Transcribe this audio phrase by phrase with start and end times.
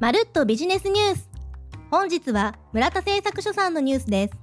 [0.00, 1.28] まるっとビジネスニュース。
[1.90, 4.34] 本日は村田製作所さんのニュースです。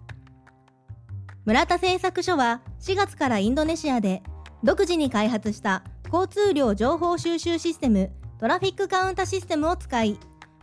[1.45, 4.21] 村田製作所は4月からインドネシアで
[4.63, 5.81] 独自に開発した
[6.13, 10.19] 交通量情報収集システムトラフィックカウンタシステムを使い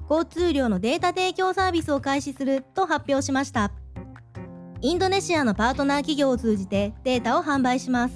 [0.08, 3.72] 交通量のデータ提供サービスを開始すると発表しました。
[4.80, 8.14] インドネシアのパートナー企業を通じてデータを販売します。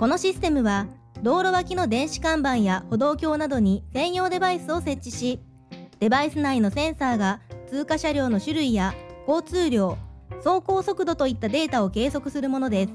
[0.00, 0.88] このシステムは
[1.22, 5.40] 道路脇の電子看板や歩道橋などに専用デバイスを設置し、
[5.98, 8.94] デバイス内のセンサーが通過車両の種類や
[9.26, 9.98] 交通量、
[10.44, 12.92] 走行速度といったデータを計測するものです。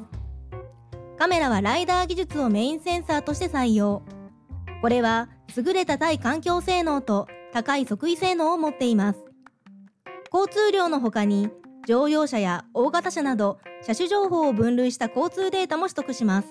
[1.17, 4.03] カメラはライダー技術をメインセンサーとして採用。
[4.81, 9.19] これは優れた対環境性能と高い測位性能を持っています。
[10.33, 11.49] 交通量の他に
[11.87, 16.47] 乗用車や大型車など車種情報を分類した交通データも取得します。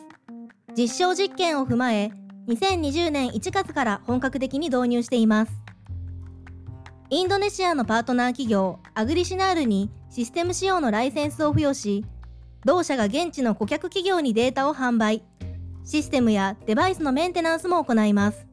[0.76, 2.10] 実証実験を踏まえ、
[2.48, 5.52] 2020年1月から本格的に導入しています。
[7.10, 12.06] インドネシアのパートナー企業アグリシナールにシステム使用のライセンスを付与し、
[12.64, 15.22] 同社が現地の顧客企業にデータを販売、
[15.84, 18.46] システムやデバイスのメンテナンスも行います。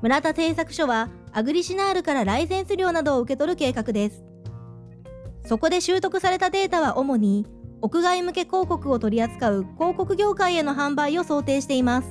[0.00, 4.24] 村田製作所はアグリシナールからライセンス料などを受け取る計画です。
[5.46, 7.46] そこで習得されたデータは主に
[7.84, 12.08] 屋外向け広告を取り扱う広告業界への販売を想定しています。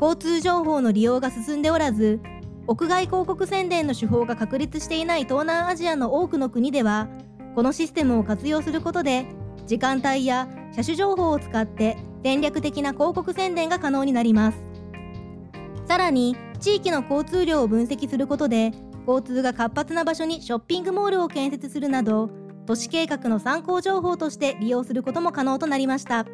[0.00, 2.18] 交通情報の利用が進んでおらず、
[2.66, 7.08] 屋外広告宣伝の手法が確立していない東南アジアの多くの国では、
[7.54, 9.26] このシステムを活用することで、
[9.66, 14.58] 時間帯や車種情報を使って戦略的な広告宣伝が可能になります。
[15.86, 18.72] さらに、地域の交通量を分析することで、
[19.06, 22.30] 交通が活発な場所にショッピングモールを建設するなど、
[22.68, 26.26] 都市計画の参考情報として利用することも可能となりました。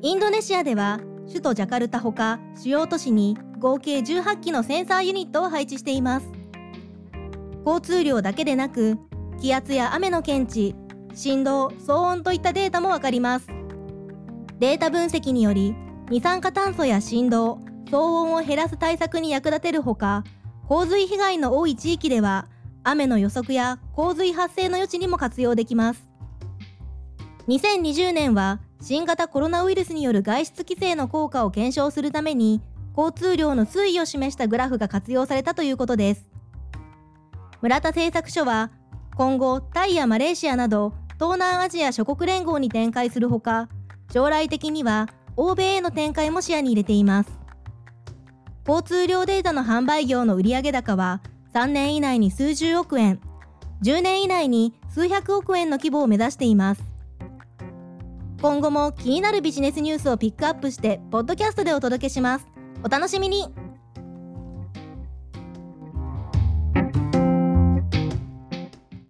[0.00, 6.26] インドネシアでは首都ジャカルタほか主要都市に合計18機のセンサーユニットを配置しています。
[7.66, 8.96] 交通量だけでなく
[9.38, 10.74] 気圧や雨の検知
[11.14, 13.48] 振動騒音といったデータもわかります。
[14.58, 15.74] データ分析により
[16.08, 17.60] 二酸化炭素や振動
[17.90, 20.24] 騒音を減らす対策に役立てるほか
[20.66, 22.46] 洪水被害の多い地域では
[22.82, 26.08] 雨の予測や洪水発生の余地にも活用できます。
[27.48, 32.62] 2020年は新型コロナウイルスによる外出規制の効果を検証するために
[32.96, 36.26] 交通量の推移を示したグラフが活用されたということです。
[37.60, 38.70] 村田製作所は
[39.16, 43.68] 今後タイやマレーシアなど東南アジア諸国連合に展開するほか
[44.12, 47.30] 将来的には欧米への展開も視野に入れています。
[48.66, 51.20] 交通量データの販売業の売上高は
[51.52, 53.20] 3年以内に数十億円、
[53.82, 56.82] 10年以内に数百億円の規模を目指しています。
[58.40, 62.46] 今後も気になるビジネスニュースをピックアップして、ポッドキャストでお届けします。
[62.84, 63.52] お楽しみに